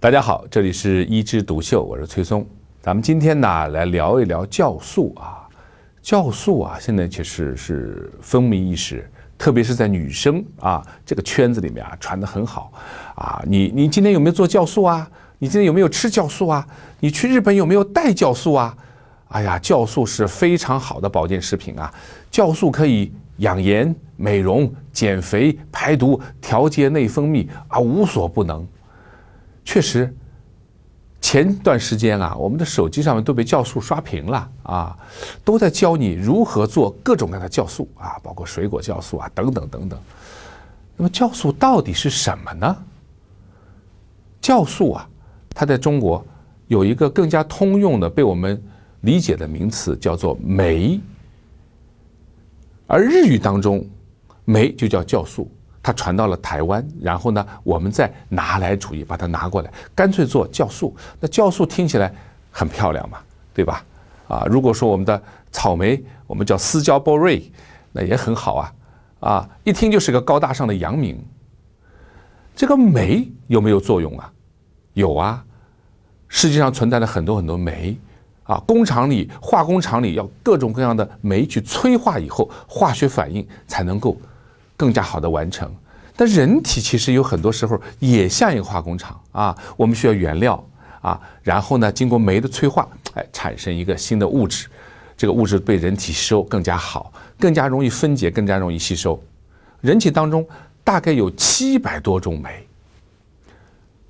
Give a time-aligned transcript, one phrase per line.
[0.00, 2.46] 大家好，这里是一枝独秀，我是崔松。
[2.80, 5.42] 咱们今天呢来聊一聊酵素啊，
[6.04, 12.72] 酵素啊，现在其实是风靡一时，特别是在女生啊这个圈子里面啊传的很好
[13.16, 13.42] 啊。
[13.44, 15.10] 你你今天有没有做酵素啊？
[15.40, 16.64] 你今天有没有吃酵素啊？
[17.00, 18.76] 你去日本有没有带酵素啊？
[19.30, 21.92] 哎呀，酵素是非常好的保健食品啊，
[22.30, 28.64] 酵素可以养颜、美容、减肥、排毒、调节内分泌啊，无所不能。
[29.70, 30.10] 确实，
[31.20, 34.98] 前段时间啊，我们的手机上面都被酵素刷屏了啊，
[35.44, 40.00] 都在教你如何做各种各样的酵素啊，包括水果酵素啊，等等等等。
[40.96, 42.74] 那么酵素到底是什么呢？
[44.40, 45.06] 酵素啊，
[45.50, 46.24] 它在中国
[46.68, 48.58] 有一个更加通用的、被我们
[49.02, 50.98] 理解的名词，叫做酶。
[52.86, 53.86] 而日语当中，
[54.46, 55.46] 酶就叫酵素。
[55.88, 60.94] 它传到了台湾，然后呢，我们再拿来主义把它拿过来，干脆做酵素。
[61.18, 62.12] 那酵素听起来
[62.50, 63.16] 很漂亮嘛，
[63.54, 63.82] 对吧？
[64.28, 67.50] 啊，如果说我们的草莓，我们叫斯焦波瑞，
[67.90, 68.74] 那也很好啊。
[69.20, 71.18] 啊，一听就是个高大上的洋名。
[72.54, 74.30] 这个酶有没有作用啊？
[74.92, 75.42] 有啊，
[76.28, 77.96] 世界上存在了很多很多酶
[78.42, 84.14] 啊，工厂里、化工厂里要各种各样的酶去催化以后，化学反应才能够。
[84.78, 85.68] 更加好的完成，
[86.18, 90.60] 但人体其实有很多时候也像一个化工厂啊，我们需要原料
[91.00, 94.66] 啊，然后呢，经过酶的催化，哎，产生一个新的物质，
[95.16, 99.22] 这个物质被人体吸收更加好，更加容易分解，更加容易吸收。
[99.80, 100.44] 人体当中
[100.82, 102.66] 大概有七百多种酶，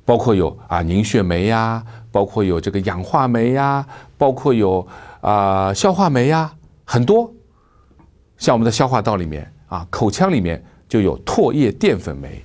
[0.06, 3.86] 包括有啊凝血酶呀，包括有这个氧化酶呀，
[4.16, 4.88] 包括有
[5.20, 6.50] 啊消化酶呀，
[6.86, 7.30] 很多，
[8.38, 9.52] 像我们的消化道里面。
[9.68, 12.42] 啊，口腔里面就有唾液淀粉酶，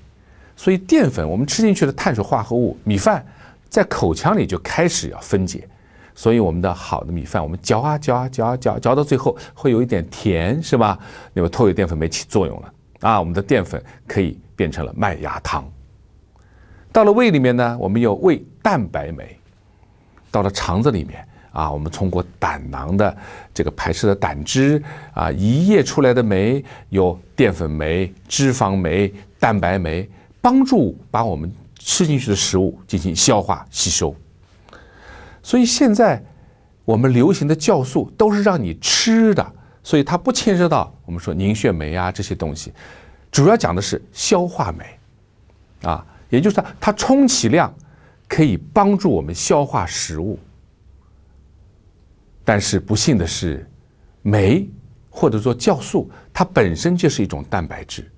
[0.55, 3.25] 所以淀粉我们吃进去的碳水化合物，米饭
[3.69, 5.67] 在口腔里就开始要分解，
[6.13, 10.99] 所以我们的好的米饭，我们嚼啊嚼啊嚼啊嚼，嚼到最后会有一点甜，是吧？
[11.33, 15.65] 那么唾液淀粉酶起作用了啊，我们的淀粉可以变成了麦芽糖。
[16.91, 19.37] 到了胃里面呢，我们有胃蛋白酶，
[20.29, 21.25] 到了肠子里面。
[21.53, 23.15] 啊，我们通过胆囊的
[23.53, 24.81] 这个排斥的胆汁
[25.13, 30.09] 啊，胰液出来的酶有淀粉酶、脂肪酶、蛋白酶，
[30.41, 34.13] 帮助把我们吃进去的食物进行消化吸收。
[35.43, 36.21] 所以现在
[36.85, 39.53] 我们流行的酵素都是让你吃的，
[39.83, 42.73] 所以它不牵涉到我们说凝血酶啊这些东西，
[43.31, 47.71] 主要讲的是消化酶啊，也就是它充其量
[48.27, 50.39] 可以帮助我们消化食物。
[52.43, 53.69] 但是不幸的是，
[54.21, 54.69] 酶
[55.09, 58.09] 或者说酵素，它本身就是一种蛋白质。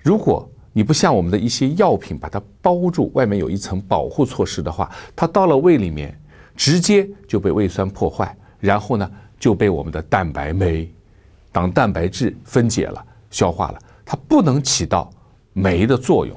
[0.00, 6.18] 如果你不像我们的一些药品把它包住，外面有一层保护措施的话，它到了胃里面，
[6.56, 10.92] 直接就被胃酸破坏，然后呢就被我们的蛋白酶
[11.50, 15.10] 当蛋白质分解了、消化了，它不能起到
[15.52, 16.34] 酶的作用。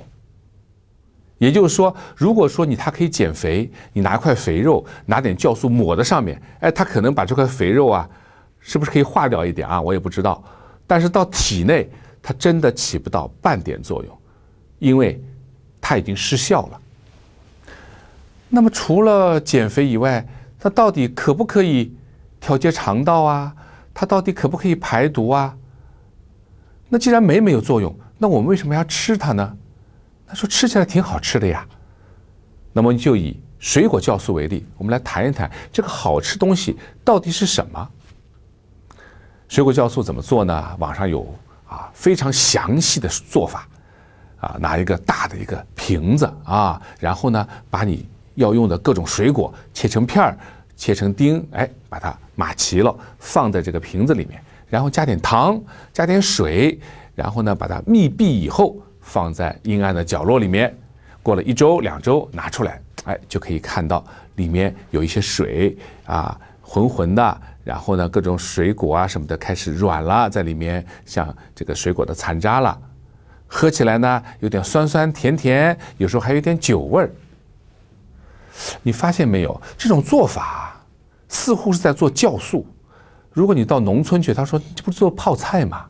[1.38, 8.09] 也就是说，如果说你它可以减肥，你拿块肥肉，拿点酵素抹在上面，哎，它可能把这块肥肉啊，
[8.59, 9.81] 是不是可以化掉一点啊？
[9.81, 10.44] 我也不知道。
[10.88, 11.90] 但是到体内，
[12.22, 14.18] 它真的起不到半点作用，
[14.79, 15.22] 因为
[15.81, 16.79] 它已经失效了。
[18.47, 20.25] 那么除了减肥以外，
[20.59, 21.94] 它到底可不可以
[22.40, 23.53] 调节肠道啊？
[23.94, 25.57] 它到底可不可以排毒啊？
[26.88, 29.57] 那既然酶没有作用，那我们为什么要吃它呢？
[30.28, 31.66] 他说吃起来挺好吃的呀，
[32.74, 37.90] 那么就以水果酵素为例，我们来谈一谈这个好吃东西到底是什么。
[39.47, 40.75] 水果酵素怎么做呢？
[40.80, 41.22] 网上有
[41.68, 43.68] 啊非常详细的做法，
[44.38, 50.38] 啊拿一个大的一个瓶子啊，然后呢把你要用的各种水果切成片儿，
[50.75, 55.62] 切成丁，哎把它码齐了，放在这个瓶子里面，然后加点糖，
[55.94, 56.80] 加点水，
[57.14, 58.75] 然后呢把它密闭以后。
[59.06, 60.76] 放在阴暗的角落里面，
[61.22, 64.04] 过了一周两周拿出来，哎，就可以看到
[64.35, 67.41] 里面有一些水啊，浑浑的。
[67.64, 72.78] 然后呢，各种水果啊什么的开始软了，在里面像这个水果的残渣了。
[73.47, 77.09] 喝起来呢，有点酸酸甜甜，有时候还有点酒味儿。
[78.84, 79.62] 你发现没有？
[79.78, 80.79] 这种做法
[81.28, 82.66] 似乎是在做酵素。
[83.32, 85.85] 如果你到农村去，他说这不是做泡菜吗？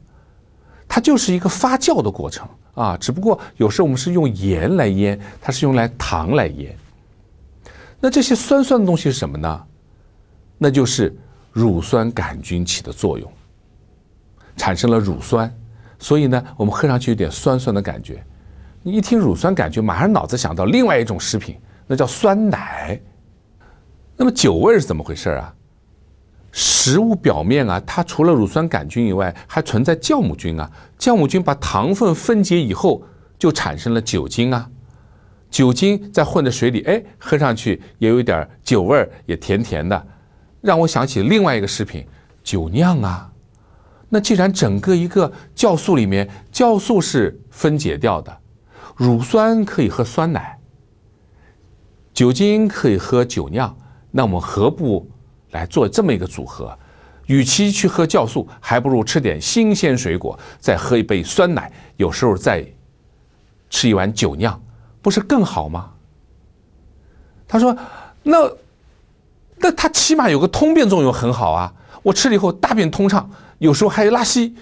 [0.96, 2.48] 它就是一个发酵的过程。
[2.74, 6.74] 啊，只不过有时候我们是用盐来腌，它是用来糖来腌。
[8.00, 9.62] 那这些酸酸的东西是什么呢？
[10.58, 11.14] 那就是
[11.52, 13.30] 乳酸杆菌起的作用，
[14.56, 15.54] 产生了乳酸，
[16.00, 18.24] 所以呢，我们喝上去有点酸酸的感觉。
[18.82, 21.58] 你一听乳酸杆菌，马上脑子想到另外一种食品
[21.88, 22.98] 那叫酸奶。
[24.16, 25.54] 那么酒味是怎么回事啊？
[26.58, 30.72] 食物表面啊，它除了乳酸杆菌以外，还存在酵母菌啊。
[30.98, 33.04] 酵母菌把糖分分解以后，
[33.38, 34.70] 就产生了酒精啊。
[35.52, 40.08] 酒精在混在水里，哎，喝上去也有一点酒味儿，也甜甜的，
[40.62, 42.08] 让我想起另外一个食品——
[42.42, 43.30] 酒酿啊。
[44.08, 48.38] 那既然整个一个酵素里面，酵素是分解掉的，
[48.96, 50.58] 乳酸可以喝酸奶，
[52.14, 53.78] 酒精可以喝酒酿，
[54.12, 55.12] 那我们何不？
[55.52, 56.78] 来做这么一个组合，
[57.28, 62.66] 与其去喝酵素，还不如吃点新鲜水果，再喝一杯酸奶，有时候再
[63.70, 64.62] 吃一碗酒酿，
[65.02, 65.92] 不是更好吗？
[67.48, 67.78] 他说
[68.24, 68.52] ：“那
[69.58, 71.74] 那它起码有个通便作用，很好啊！
[72.02, 74.56] 我吃了以后大便通畅，有时候还有拉稀。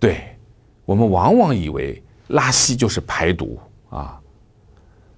[0.00, 0.36] 对
[0.84, 3.58] 我们往往以为拉稀就是排毒
[3.90, 4.18] 啊，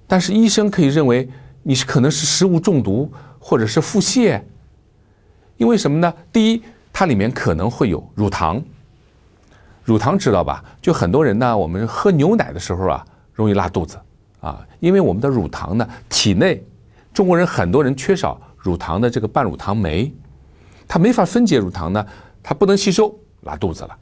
[0.06, 1.28] 但是医生可以认为
[1.62, 3.10] 你是可能是食物中毒
[3.48, 4.38] 或者是腹泻。”
[5.56, 6.12] 因为什么呢？
[6.30, 6.62] 第一，
[6.92, 8.62] 它里面可能会有乳糖。
[9.84, 10.62] 乳糖知道吧？
[10.82, 13.02] 就很多人呢，我们喝牛奶的时候啊，
[13.32, 13.98] 容易拉肚子
[14.40, 16.62] 啊，因为我们的乳糖呢，体内
[17.14, 20.12] 中国人很多人缺少乳糖的这个半乳糖酶，
[20.86, 22.06] 它没法分解乳糖呢，
[22.42, 23.96] 它不能吸收，拉肚子了。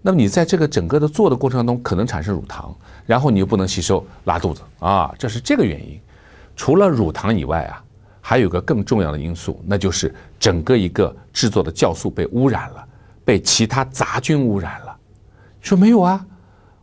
[0.00, 6.00] 那么你在这个整个的做的过程当中，可能产生乳糖，然后你又不能吸收，拉肚子啊，这是这个原因。
[6.56, 7.82] 除了乳糖以外啊。
[8.28, 12.84] 还有个更重要的因素，那就是整个一个制作的酵素被污染了，
[13.24, 14.96] 被其他杂菌污染了。
[15.60, 16.26] 说没有啊？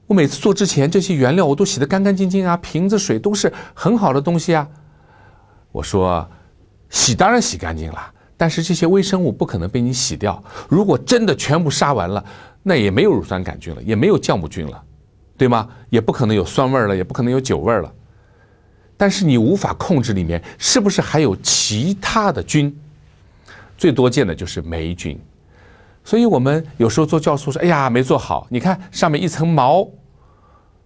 [0.07, 4.65] 我每次做之前，这些原料我都洗得干干净净啊，瓶子水都是很好的东西啊。
[5.73, 6.25] 我说，
[6.89, 7.99] 洗当然洗干净了，
[8.37, 10.41] 但是这些微生物不可能被你洗掉。
[10.69, 12.23] 如果真的全部杀完了，
[12.61, 14.81] 那也没有乳酸杆菌了，也没有酵母菌了，
[15.35, 15.67] 对吗？
[15.89, 17.93] 也不可能有酸味了，也不可能有酒味了。
[18.95, 22.73] 但是你无法控制里面是不是还有其他的菌，
[23.77, 25.19] 最多见的就是霉菌，
[26.03, 29.87] 所以我们有时候做酵素说，哎呀没做好，你看上面一层毛，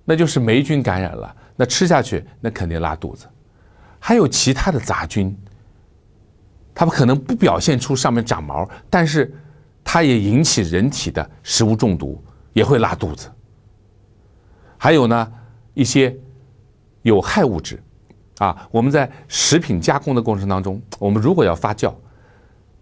[0.06, 3.28] 那就是霉菌感染了，那吃下去那肯定拉肚子。
[4.00, 5.38] 还有其他的杂菌，
[6.74, 9.32] 它们可能不表现出上面长毛，但是
[9.84, 12.24] 它也引起人体的食物中毒，
[12.54, 13.30] 也会拉肚子。
[14.78, 15.32] 还有呢
[15.74, 16.16] 一些
[17.02, 17.84] 有害物质。
[18.38, 21.92] 啊，我们在食品加工的过程当中，我们如果要发酵，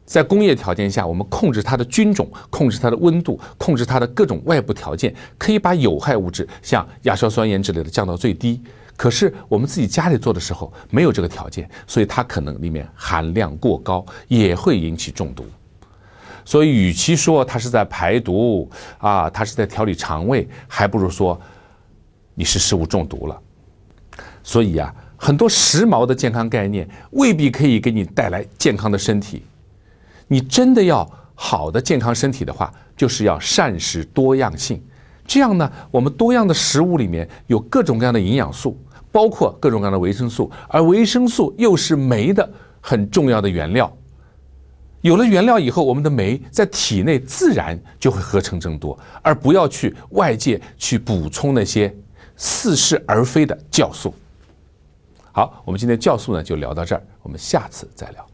[0.06, 8.62] 在工业条件下，我们控制它的菌种，控制它的温度，控制它的各种外部条件，可以把有害物质像亚硝酸盐之类的降到最低。
[8.98, 15.46] 可是我们自己家里做的时候没有这个条件，所以它可能里面含量过高，也会引起中毒。
[16.44, 21.40] 所以，与其说它是在排毒啊，它是在调理肠胃，还不如说
[22.34, 23.42] 你是食物中毒了。
[24.44, 24.94] 所以呀。
[25.26, 29.42] 很多时髦的健康概念未必可以给你带来健康的身体。
[30.28, 34.80] 你真的要好的健康身体的话，就是要膳食多样性。
[35.26, 38.80] 这样呢，我们多样的食物里面有各种各样的营养素，
[39.12, 42.48] 包括各种各样的维生素，而维生素又是酶的
[42.80, 43.92] 很重要的原料。
[45.02, 51.92] 有了原料以后，我们的酶在体内自然就会合成增多，而不要去外界去补充那些
[52.38, 54.14] 似是而非的酵素。
[55.36, 58.26] 好，我们今天酵素呢就聊到这儿，我们下次再聊。